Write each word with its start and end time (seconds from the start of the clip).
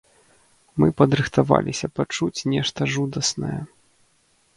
Мы 0.83 0.87
падрыхтаваліся 1.01 1.87
пачуць 1.99 2.45
нешта 2.53 2.81
жудаснае. 2.95 3.59